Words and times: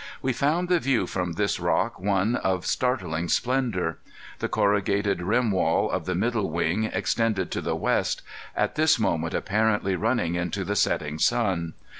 We 0.19 0.33
found 0.33 0.67
the 0.67 0.79
view 0.79 1.05
from 1.05 1.33
this 1.33 1.59
rock 1.59 1.99
one 1.99 2.35
of 2.35 2.65
startling 2.65 3.27
splendor. 3.29 3.99
The 4.39 4.47
corrugated 4.49 5.21
rim 5.21 5.51
wall 5.51 5.91
of 5.91 6.05
the 6.05 6.15
middle 6.15 6.49
wing 6.49 6.85
extended 6.85 7.51
to 7.51 7.61
the 7.61 7.75
west, 7.75 8.23
at 8.55 8.73
this 8.73 8.97
moment 8.97 9.35
apparently 9.35 9.95
running 9.95 10.33
into 10.33 10.63
the 10.65 10.75
setting 10.75 11.19
sun. 11.19 11.73